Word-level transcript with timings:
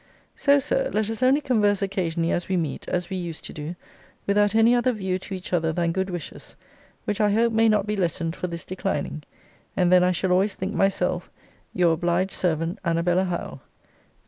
So, 0.33 0.57
Sir, 0.57 0.89
let 0.91 1.11
us 1.11 1.21
only 1.21 1.41
converse 1.41 1.83
occasionally 1.83 2.31
as 2.31 2.49
we 2.49 2.57
meet, 2.57 2.87
as 2.89 3.11
we 3.11 3.17
used 3.17 3.45
to 3.45 3.53
do, 3.53 3.75
without 4.25 4.55
any 4.55 4.73
other 4.73 4.91
view 4.91 5.19
to 5.19 5.35
each 5.35 5.53
other 5.53 5.71
than 5.71 5.91
good 5.91 6.09
wishes: 6.09 6.55
which 7.05 7.21
I 7.21 7.29
hope 7.31 7.53
may 7.53 7.69
not 7.69 7.85
be 7.85 7.95
lessened 7.95 8.35
for 8.35 8.47
this 8.47 8.63
declining. 8.65 9.21
And 9.77 9.91
then 9.93 10.03
I 10.03 10.11
shall 10.11 10.31
always 10.31 10.55
think 10.55 10.73
myself 10.73 11.29
Your 11.71 11.93
obliged 11.93 12.31
servant, 12.33 12.79
ANNABELLA 12.83 13.25
HOWE. 13.25 13.59